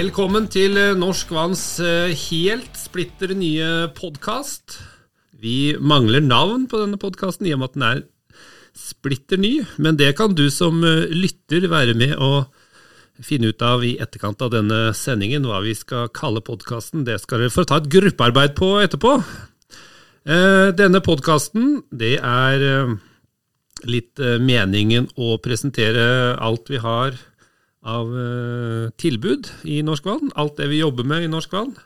[0.00, 4.78] Velkommen til eh, Norsk Vanns eh, helt splitter nye podkast.
[5.36, 8.00] Vi mangler navn på denne podkasten i og med at den er
[8.72, 12.46] splitter ny, men det kan du som eh, lytter være med å
[13.20, 17.04] finne ut av i etterkant av denne sendingen, hva vi skal kalle podkasten.
[17.04, 19.18] Det skal dere få ta et gruppearbeid på etterpå.
[20.80, 22.64] Denne podkasten, det er
[23.84, 26.06] litt meningen å presentere
[26.40, 27.20] alt vi har
[27.86, 30.32] av uh, tilbud i Norsk Vann.
[30.36, 31.76] Alt det vi jobber med i Norsk Vann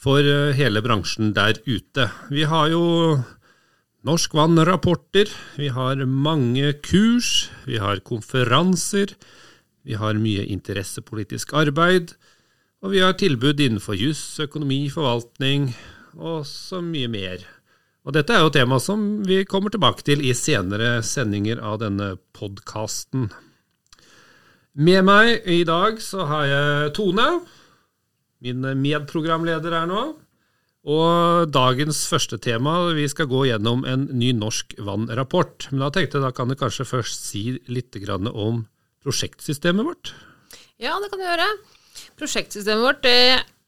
[0.00, 2.08] for uh, hele bransjen der ute.
[2.32, 2.82] Vi har jo
[4.02, 9.14] Norsk Vann-rapporter, vi har mange kurs, vi har konferanser,
[9.86, 12.16] vi har mye interessepolitisk arbeid,
[12.82, 15.70] og vi har tilbud innenfor juss, økonomi, forvaltning
[16.18, 17.46] og så mye mer.
[18.02, 22.16] Og dette er jo tema som vi kommer tilbake til i senere sendinger av denne
[22.34, 23.30] podkasten.
[24.72, 27.26] Med meg i dag så har jeg Tone,
[28.40, 30.04] min medprogramleder her nå.
[30.82, 35.68] Og dagens første tema, vi skal gå gjennom en ny norsk vannrapport.
[35.70, 37.94] Men da tenkte jeg da kan du kanskje først si litt
[38.32, 38.64] om
[39.04, 40.14] prosjektsystemet vårt?
[40.80, 41.50] Ja, det kan du gjøre.
[42.18, 43.06] Prosjektsystemet vårt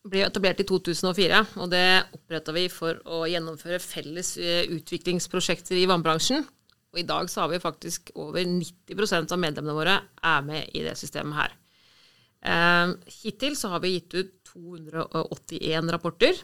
[0.08, 1.44] ble etablert i 2004.
[1.60, 6.48] Og det oppretta vi for å gjennomføre felles eh, utviklingsprosjekter i vannbransjen.
[6.94, 10.84] Og i dag så har vi faktisk over 90% av medlemmene våre er med i
[10.86, 11.56] det systemet her.
[12.44, 16.38] Eh, hittil så har vi gitt ut 281 rapporter.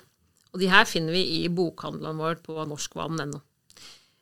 [0.51, 3.39] Og de her finner vi i bokhandelen vår på norskvann.no.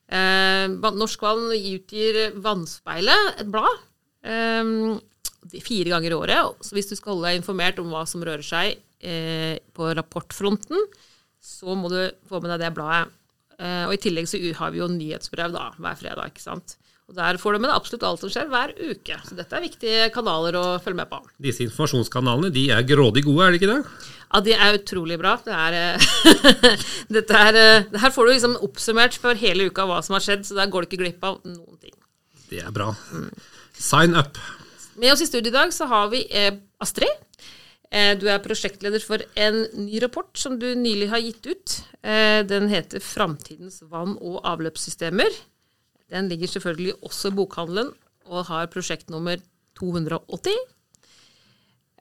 [0.09, 3.85] Eh, Norsk Vann utgir Vannspeilet, et blad,
[4.25, 6.61] eh, fire ganger i året.
[6.61, 10.89] Så hvis du skal holde deg informert om hva som rører seg eh, på rapportfronten,
[11.41, 13.15] så må du få med deg det bladet.
[13.59, 16.31] Eh, og i tillegg så har vi jo nyhetsbrev da, hver fredag.
[16.31, 16.77] ikke sant?
[17.09, 19.17] Og Der får du med deg absolutt alt som skjer hver uke.
[19.25, 21.23] Så dette er viktige kanaler å følge med på.
[21.41, 24.09] Disse informasjonskanalene de er grådig gode, er det ikke det?
[24.29, 25.39] Ja, de er utrolig bra.
[25.45, 26.85] Det er, eh,
[27.17, 30.45] dette er, eh, her får du liksom oppsummert for hele uka hva som har skjedd,
[30.45, 31.97] så der går du ikke glipp av noen ting.
[32.53, 32.93] Det er bra.
[33.73, 34.39] Sign up.
[35.01, 36.23] Med oss i studio i dag så har vi
[36.83, 37.25] Astrid.
[37.89, 41.77] Eh, du er prosjektleder for en ny rapport som du nylig har gitt ut.
[42.03, 45.41] Eh, den heter 'Framtidens vann- og avløpssystemer'.
[46.11, 47.93] Den ligger selvfølgelig også i bokhandelen
[48.27, 49.41] og har prosjektnummer
[49.75, 50.53] 280.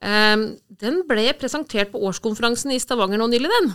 [0.01, 0.37] Eh,
[0.67, 3.73] den ble presentert på årskonferansen i Stavanger nå nylig, den.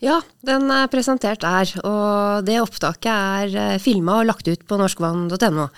[0.00, 1.70] Ja, den er presentert der.
[1.84, 5.68] Og det opptaket er filma og lagt ut på norskvann.no.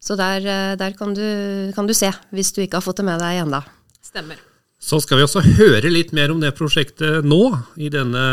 [0.00, 3.20] Så der, der kan, du, kan, du, se, hvis du ikke har fått det med
[3.20, 3.62] deg ennå.
[4.02, 4.51] Stemmer.
[4.82, 7.42] Så skal vi også høre litt mer om det prosjektet nå,
[7.78, 8.24] i denne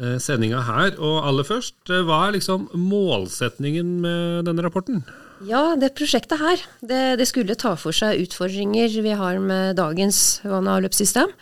[0.00, 0.94] eh, sendinga her.
[0.96, 5.02] Og aller først, eh, hva er liksom målsetningen med denne rapporten?
[5.44, 10.40] Ja, det prosjektet her, det, det skulle ta for seg utfordringer vi har med dagens
[10.44, 11.32] vann- og avløpssystem.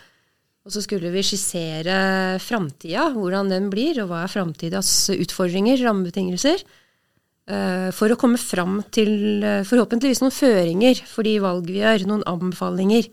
[0.67, 6.67] Og så skulle vi skissere framtida, hvordan den blir, og hva er framtidas utfordringer, rammebetingelser.
[7.49, 12.27] Eh, for å komme fram til forhåpentligvis noen føringer for de valg vi gjør, noen
[12.27, 13.07] anbefalinger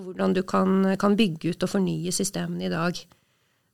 [0.00, 2.98] for hvordan du kan, kan bygge ut og fornye systemene i dag.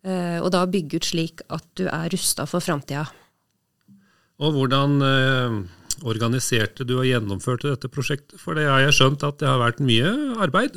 [0.07, 3.07] Uh, og da bygge ut slik at du er rusta for framtida.
[4.43, 5.57] Og hvordan uh,
[6.05, 8.37] organiserte du og gjennomførte dette prosjektet?
[8.43, 10.77] For det har jeg skjønt at det har vært mye arbeid?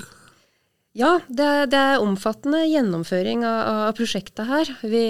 [0.98, 3.60] Ja, det, det er omfattende gjennomføring av,
[3.90, 4.72] av prosjektet her.
[4.82, 5.06] Vi,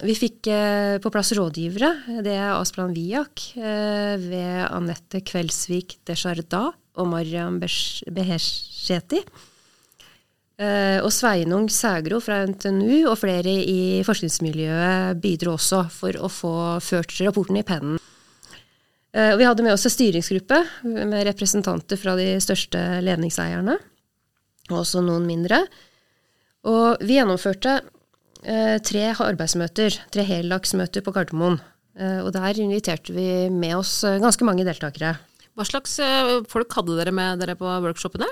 [0.00, 2.22] vi fikk eh, på plass rådgivere.
[2.24, 9.22] Det er Asplan Viak eh, ved Anette Kveldsvik Desjardins og Mariam Behesheti.
[10.56, 16.52] Eh, og Sveinung Sægro fra NTNU og flere i forskningsmiljøet bidro også for å få
[16.80, 17.98] ført rapporten i pennen.
[19.12, 23.76] Eh, vi hadde med oss en styringsgruppe med representanter fra de største ledningseierne,
[24.70, 25.60] og også noen mindre.
[26.66, 27.82] Og vi gjennomførte
[28.40, 31.60] eh, tre arbeidsmøter, tre heldagsmøter på Gardermoen.
[31.96, 35.14] Og der inviterte vi med oss ganske mange deltakere.
[35.56, 38.28] Hva slags eh, folk hadde dere med dere på workshopene?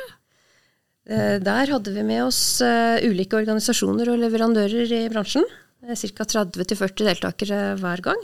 [1.09, 5.47] Eh, der hadde vi med oss eh, ulike organisasjoner og leverandører i bransjen.
[5.85, 6.25] Ca.
[6.25, 8.21] 30-40 deltakere hver gang.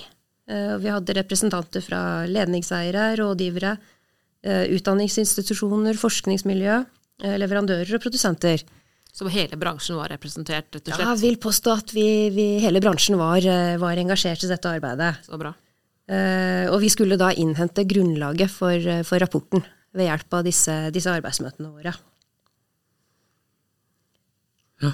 [0.51, 3.75] Vi hadde representanter fra ledningseiere, rådgivere,
[4.75, 6.79] utdanningsinstitusjoner, forskningsmiljø,
[7.39, 8.65] leverandører og produsenter.
[9.13, 11.05] Så hele bransjen var representert, rett og slett?
[11.05, 13.45] Ja, jeg vil påstå at vi, vi, hele bransjen var,
[13.85, 15.13] var engasjert i dette arbeidet.
[15.29, 15.53] Så bra.
[16.11, 19.63] Eh, og vi skulle da innhente grunnlaget for, eh, for rapporten
[19.95, 21.95] ved hjelp av disse, disse arbeidsmøtene våre.
[24.83, 24.93] Ja,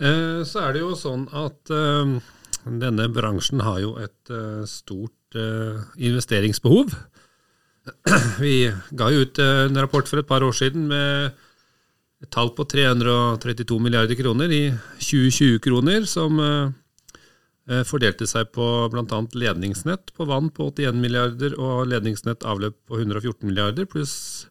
[0.00, 4.32] eh, så er det jo sånn at denne bransjen har jo et
[4.68, 5.14] stort
[5.96, 6.92] investeringsbehov.
[8.44, 11.32] Vi ga jo ut en rapport for et par år siden med
[12.20, 16.36] et tall på 332 milliarder kroner i 2020-kroner, som
[17.86, 19.18] fordelte seg på bl.a.
[19.38, 24.48] ledningsnett på vann på 81 milliarder og ledningsnett avløp på 114 milliarder, pluss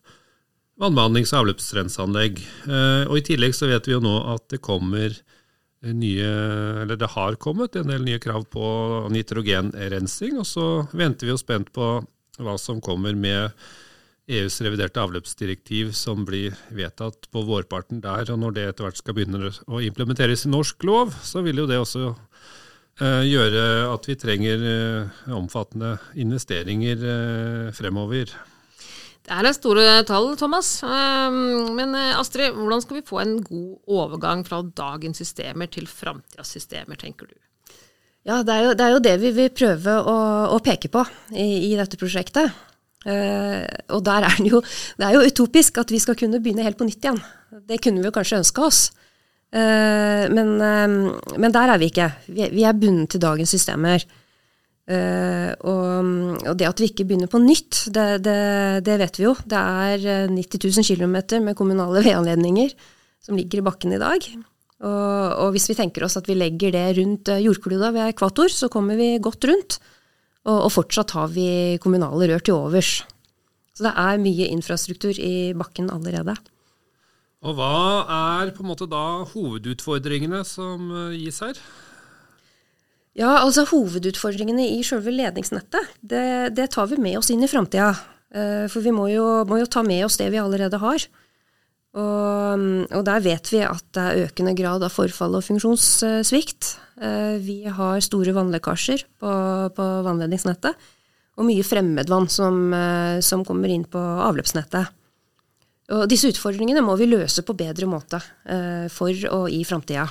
[0.80, 2.39] vannbehandlings- og avløpsrenseanlegg.
[3.10, 5.12] Og I tillegg så vet vi jo nå at det kommer
[5.83, 6.30] nye,
[6.86, 8.63] eller det har kommet en del nye krav på
[9.12, 11.92] nitrogenrensing, og så venter vi jo spent på
[12.39, 13.51] hva som kommer med
[14.30, 18.30] EUs reviderte avløpsdirektiv som blir vedtatt på vårparten der.
[18.30, 21.68] Og når det etter hvert skal begynne å implementeres i norsk lov, så vil jo
[21.69, 22.13] det også
[22.99, 28.31] gjøre at vi trenger uh, omfattende investeringer uh, fremover.
[29.29, 30.79] Det er store tall, Thomas.
[30.81, 36.97] Men Astrid, hvordan skal vi få en god overgang fra dagens systemer til framtidas systemer,
[36.97, 37.35] tenker du?
[38.25, 40.15] Ja, det er, jo, det er jo det, vi vil prøve å,
[40.55, 42.51] å peke på i, i dette prosjektet.
[43.07, 43.63] Uh,
[43.95, 44.59] og der er det, jo,
[44.99, 47.21] det er jo utopisk at vi skal kunne begynne helt på nytt igjen.
[47.69, 48.81] Det kunne vi jo kanskje ønske oss.
[49.49, 52.09] Uh, men, uh, men, der er vi ikke.
[52.29, 54.05] Vi, er bundet til dagens systemer.
[54.89, 56.05] Og,
[56.49, 58.39] og, det at vi ikke begynner på nytt, det, det,
[58.87, 59.35] det vet vi jo.
[59.45, 62.73] Det er 90 000 km med kommunale vedanledninger
[63.21, 64.25] som ligger i bakken i dag.
[64.79, 68.71] Og, og hvis vi tenker oss at vi legger det rundt jordkloda ved ekvator, så
[68.73, 69.77] kommer vi godt rundt.
[70.47, 72.93] Og, og, fortsatt har vi kommunale rør til overs.
[73.75, 76.35] Så det er mye infrastruktur i bakken allerede.
[77.39, 81.59] Og hva er på en måte da hovedutfordringene som eh, gis her?
[83.19, 87.94] Ja, altså Hovedutfordringene i selve ledningsnettet, det, det, tar vi med oss inn i framtida.
[88.36, 91.07] Eh, for vi må jo, må jo, ta med oss det vi allerede har.
[92.00, 96.75] Og, og, der vet vi at det er økende grad av forfall og funksjonssvikt.
[97.01, 99.33] Eh, vi har store vannlekkasjer på,
[99.80, 100.92] på vannledningsnettet,
[101.39, 102.75] og mye fremmedvann som,
[103.24, 104.92] som, kommer inn på avløpsnettet.
[105.95, 110.06] Og disse utfordringene må vi løse på bedre måte eh, for og i framtida.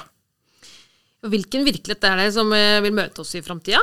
[1.29, 3.81] Hvilken virkelighet er det som vil møte oss i framtida?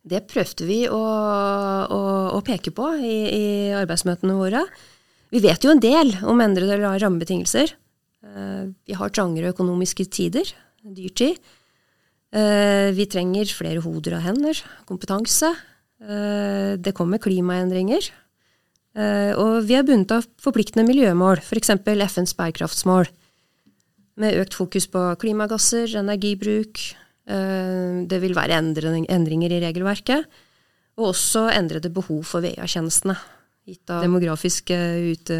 [0.00, 2.00] Det prøvde vi å, å,
[2.32, 3.44] å peke på i, i,
[3.76, 4.62] arbeidsmøtene våre.
[5.32, 7.74] Vi vet jo en del om endrede rammebetingelser.
[8.24, 10.48] Vi har trangere økonomiske tider,
[10.80, 11.36] dyrtid.
[12.30, 15.50] Eh, vi trenger flere hoder og hender, kompetanse.
[16.00, 18.06] Eh, det kommer klimaendringer.
[18.98, 21.74] Eh, og vi er bundet av forpliktende miljømål, f.eks.
[21.84, 23.10] FNs bærekraftsmål,
[24.20, 26.82] med økt fokus på klimagasser, energibruk.
[27.30, 30.24] Det vil være endringer i regelverket,
[30.98, 33.14] og også endrede behov for VA-tjenestene,
[33.70, 35.30] gitt av demografisk ut,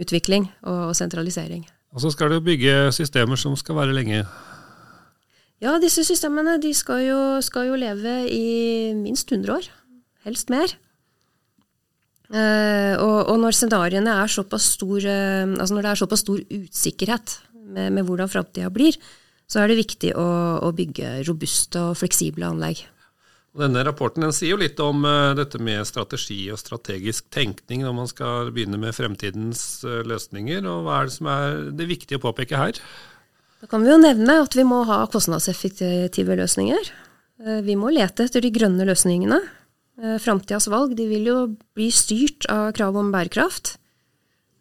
[0.00, 1.66] utvikling og sentralisering.
[1.92, 4.24] Og så skal du bygge systemer som skal være lenge.
[5.64, 9.68] Ja, disse systemene de skal, jo, skal jo leve i minst 100 år.
[10.26, 10.74] Helst mer.
[12.26, 16.40] Uh, og, og, når scenarioene er såpass stor, uh, altså når det er såpass stor
[16.42, 18.98] usikkerhet med, med hvordan framtida blir,
[19.46, 20.26] så er det viktig å,
[20.66, 22.82] å, bygge robuste og fleksible anlegg.
[23.56, 27.94] Denne rapporten den sier jo litt om uh, dette med strategi og strategisk tenkning når
[27.94, 30.66] man skal begynne med fremtidens løsninger.
[30.66, 32.80] og Hva er det som er det viktige å påpeke her?
[33.62, 36.90] Da kan vi jo nevne at vi må ha kostnadseffektive løsninger.
[37.64, 39.38] Vi må lete etter de grønne løsningene.
[40.02, 41.38] Eh, framtidas valg vil jo
[41.76, 43.76] bli styrt av krav om bærekraft.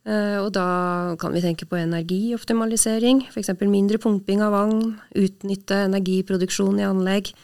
[0.05, 3.53] Eh, og da kan vi tenke på energioptimalisering, f.eks.
[3.65, 7.35] mindre pumping av vann, utnytte energiproduksjon i anlegg,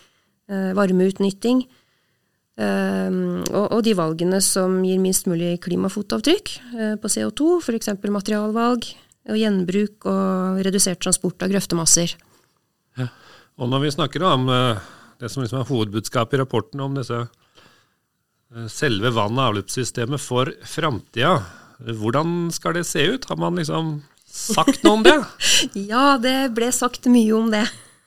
[0.52, 1.62] varmeutnytting.
[2.60, 6.52] Og de valgene som gir minst mulig klimafotavtrykk
[7.00, 7.88] på CO2, f.eks.
[8.12, 8.90] materialvalg,
[9.30, 12.16] og gjenbruk og redusert transport av grøftemasser.
[13.00, 13.08] Ja.
[13.62, 14.82] Og når vi snakker om eh,
[15.22, 17.30] det som liksom er hovedbudskapet i rapporten om disse eh,
[18.72, 21.38] selve vann- og avløpssystemet for framtida,
[21.82, 23.26] hvordan skal det se ut?
[23.30, 25.18] Har man liksom sagt noe om det?
[25.92, 27.66] ja, det ble sagt mye om det.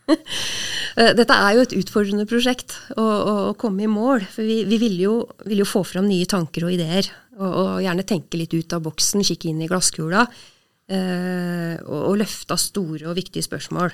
[0.94, 4.20] Eh, dette er jo et utfordrende prosjekt å, å komme i mål.
[4.30, 7.08] For vi, vi vil, jo, vil, jo, få fram nye tanker og ideer.
[7.34, 12.14] Og, og, gjerne tenke litt ut av boksen, kikke inn i glasskula eh, og, og
[12.20, 13.90] løfte store og viktige spørsmål.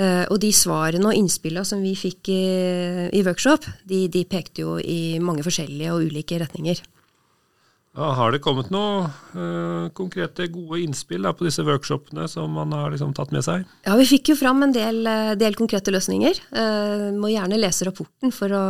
[0.00, 2.44] Eh, og de svarene og innspillene som vi fikk i,
[3.12, 6.80] i workshop, de, de, pekte jo i mange forskjellige og ulike retninger.
[7.98, 12.70] Ja, har det kommet noen uh, konkrete, gode innspill da, på disse workshopene som man
[12.72, 13.64] har liksom, tatt med seg?
[13.82, 16.38] Ja, vi fikk jo fram en del, eh, del konkrete løsninger.
[16.54, 18.62] Uh, må gjerne lese rapporten for å,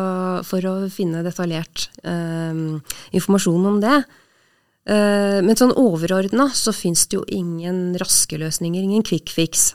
[0.49, 2.81] for å finne detaljert uh,
[3.13, 4.01] informasjon om det.
[4.89, 9.75] Eh, men sånn overordna så fins det jo ingen raske løsninger, ingen quick fix.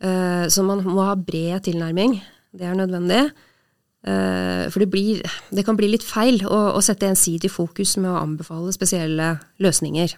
[0.00, 2.16] Eh, så man må ha bred tilnærming.
[2.56, 3.22] Det er nødvendig.
[4.00, 5.20] Eh, for det, blir,
[5.52, 10.16] det kan bli litt feil å, å sette ensidig fokus med å anbefale spesielle løsninger.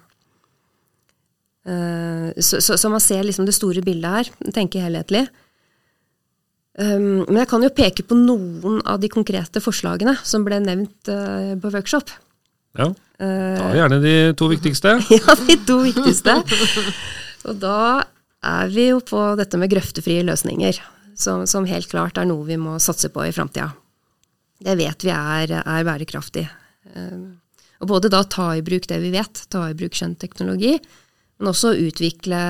[1.66, 5.26] Eh, så, så, så, man ser liksom det store bildet her, tenker helhetlig.
[6.72, 11.04] Um, men jeg kan jo peke på noen av de konkrete forslagene som ble nevnt
[11.04, 12.08] på workshop.
[12.80, 12.86] Ja,
[13.20, 14.94] ta gjerne de to viktigste.
[15.18, 16.38] ja, de to viktigste.
[17.50, 17.76] Og da
[18.42, 20.80] er vi jo på dette med grøftefrie løsninger,
[21.18, 23.70] som, som helt klart er noe vi må satse på i framtida.
[24.62, 26.44] Det vet vi er, er bærekraftig.
[26.94, 27.38] Um,
[27.82, 30.76] og både da ta i bruk det vi vet, ta i bruk kjent teknologi,
[31.38, 32.42] men også utvikle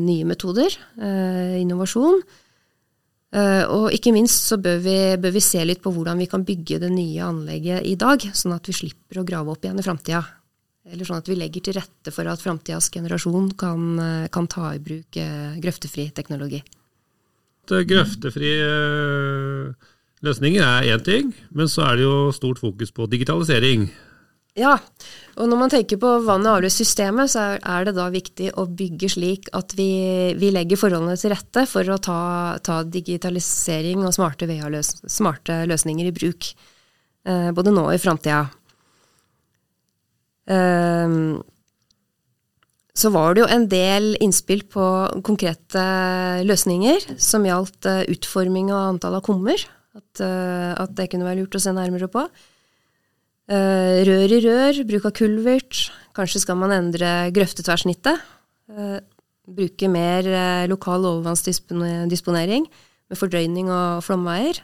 [0.00, 2.22] nye metoder, uh, innovasjon.
[3.34, 6.46] Uh, og ikke minst så bør vi, bør vi, se litt på hvordan vi kan
[6.46, 9.86] bygge det nye anlegget i dag, sånn at vi slipper å grave opp igjen i
[9.86, 10.22] framtida.
[10.84, 14.74] Eller sånn at vi legger til rette for at framtidas generasjon kan, uh, kan, ta
[14.74, 16.60] i bruk uh, grøftefri teknologi.
[17.64, 18.50] Grøftefri
[20.24, 23.86] løsninger er én ting, men så er det jo stort fokus på digitalisering.
[24.54, 24.76] Ja,
[25.34, 29.08] og når man tenker på vann- og avløpssystemet, så er det da viktig å bygge
[29.10, 32.20] slik at vi, vi legger forholdene til rette for å ta,
[32.62, 34.46] ta digitalisering og smarte,
[35.10, 36.52] smarte, løsninger i bruk.
[37.26, 38.44] Eh, både nå og i framtida.
[40.50, 41.18] Eh,
[42.94, 44.86] så var det jo en del innspill på
[45.26, 45.84] konkrete
[46.46, 49.58] løsninger som gjaldt uh, utforming og antall av kummer.
[49.98, 52.22] At, uh, at det kunne være lurt å se nærmere på.
[53.50, 55.88] Uh, rør i rør, bruk av kulvert.
[56.14, 58.30] Kanskje skal man endre grøftetverrsnittet.
[59.44, 60.24] Bruke mer
[60.70, 62.64] lokal overvannsdisponering
[63.10, 64.62] med fordrøyning og flomveier.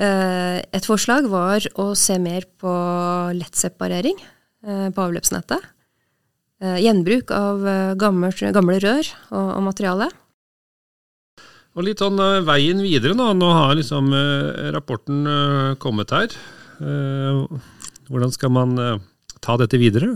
[0.00, 2.70] Et forslag var å se mer på
[3.36, 4.16] lettseparering
[4.64, 5.60] på avløpsnettet.
[6.80, 7.66] gjenbruk av
[8.00, 10.08] gamle, gamle rør og, og materiale.
[11.76, 12.16] Og litt sånn
[12.48, 13.28] veien videre nå.
[13.36, 14.08] Nå har liksom
[14.72, 15.28] rapporten
[15.84, 16.32] kommet her.
[16.80, 17.60] Eh,
[18.08, 19.00] hvordan skal man eh,
[19.44, 20.14] ta dette videre?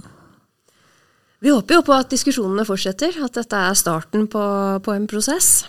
[1.44, 4.44] Vi håper jo på at diskusjonene fortsetter, at dette er starten på,
[4.80, 5.66] på en prosess.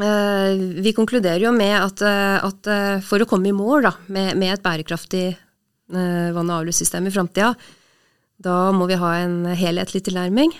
[0.00, 2.70] Eh, vi konkluderer jo med at, at
[3.04, 5.26] for å komme i mål da, med, med, et bærekraftig
[5.90, 7.54] vann- og avløpssystem i framtida,
[8.40, 10.52] da må vi ha en helhetlig tilnærming.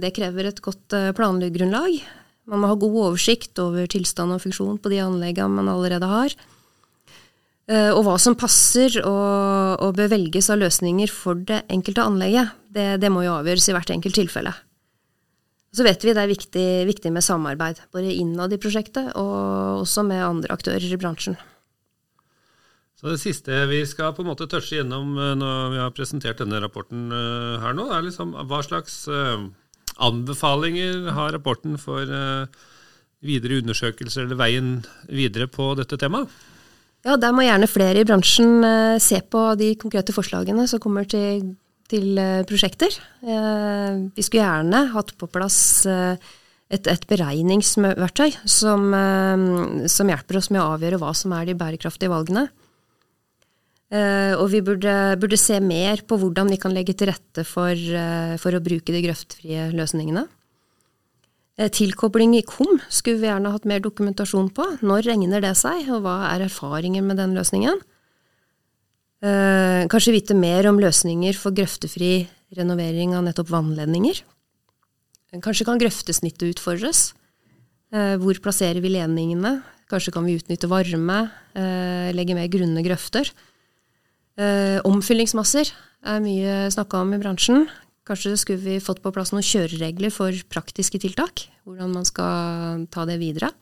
[0.00, 1.98] Det krever et godt planleggrunnlag.
[2.46, 6.36] Man må ha god oversikt over tilstand og funksjon på de anleggene man allerede har.
[7.66, 12.54] Eh, og hva som passer og, og, bør velges av løsninger for det enkelte anlegget,
[12.70, 14.52] det, det, må jo avgjøres i hvert enkelt tilfelle.
[15.76, 20.06] Så vet vi det er viktig, viktig med samarbeid, både innad i prosjektet og også
[20.08, 21.36] med andre aktører i bransjen.
[22.96, 26.40] Så Det siste vi skal på en måte touche gjennom eh, når vi har presentert
[26.40, 29.04] denne rapporten eh, her nå, er liksom hva slags
[29.96, 32.08] anbefalinger har rapporten for
[33.24, 34.72] videre undersøkelser eller veien
[35.08, 36.32] videre på dette temaet?
[37.06, 38.64] Ja, der må gjerne flere i bransjen
[39.00, 41.54] se på de konkrete forslagene som kommer til,
[41.90, 42.94] til uh, prosjekter.
[43.22, 48.88] Uh, vi skulle gjerne hatt på plass et, et, beregningsverktøy som,
[49.86, 52.48] som, hjelper oss med å avgjøre hva som er de bærekraftige valgene.
[54.34, 57.78] og vi burde, burde, se mer på hvordan vi kan legge til rette for,
[58.42, 60.26] for å bruke de grøftfrie løsningene.
[61.56, 64.64] Eh, tilkobling i KOM skulle vi gjerne hatt mer dokumentasjon på.
[64.84, 67.80] Når regner det seg, og hva er erfaringen med den løsningen?
[69.24, 74.20] Eh, kanskje vite mer om løsninger for grøftefri renovering av nettopp vannledninger.
[75.44, 77.12] Kanskje kan grøftesnittet utfordres.
[77.92, 79.62] Eh, hvor plasserer vi ledningene?
[79.88, 83.28] Kanskje kan vi utnytte varme, legge mer grunne grøfter.
[84.82, 85.70] Omfyllingsmasser
[86.02, 87.68] er mye snakka om i bransjen.
[88.06, 93.06] Kanskje skulle vi fått på plass noen kjøreregler for praktiske tiltak, hvordan man skal ta
[93.06, 93.52] det videre.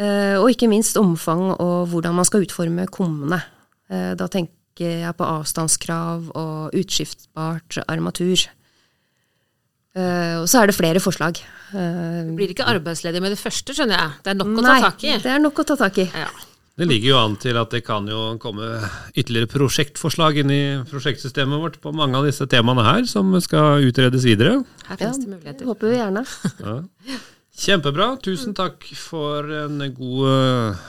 [0.00, 3.42] Eh, og ikke minst omfang og hvordan man skal utforme kummene.
[3.92, 8.46] Eh, da tenker jeg på avstandskrav og utskiftbart armatur.
[9.92, 11.42] Eh, og så er det flere forslag.
[11.72, 14.16] Du blir ikke arbeidsledig med det første, skjønner jeg.
[14.24, 15.12] Det er nok å ta tak i.
[15.20, 16.08] Det er nok å ta tak i.
[16.12, 16.30] Ja.
[16.80, 18.64] Det ligger jo an til at det kan jo komme
[19.12, 24.24] ytterligere prosjektforslag inn i prosjektsystemet vårt på mange av disse temaene her, som skal utredes
[24.24, 24.62] videre.
[24.88, 25.68] Her finnes det muligheter.
[25.68, 26.24] Håper vi gjerne.
[26.64, 27.20] Ja.
[27.62, 28.06] Kjempebra.
[28.24, 30.80] Tusen takk for en god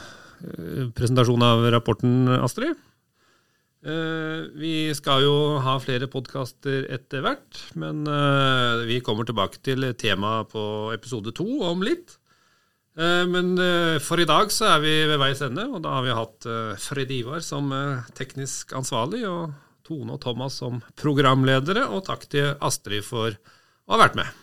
[0.96, 2.80] presentasjon av rapporten, Astrid.
[3.84, 9.90] Uh, vi skal jo ha flere podkaster etter hvert, men uh, vi kommer tilbake til
[10.00, 10.64] temaet på
[10.96, 12.18] episode to om litt.
[12.94, 16.06] Eh, men eh, for i dag så er vi ved veis ende, og da har
[16.06, 17.74] vi hatt eh, Fred Ivar som
[18.18, 21.88] teknisk ansvarlig, og Tone og Thomas som programledere.
[21.90, 24.43] Og takk til Astrid for å ha vært med.